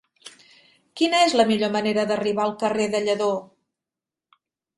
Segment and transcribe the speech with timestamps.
[1.01, 3.29] Quina és la millor manera d'arribar al carrer de Lledó?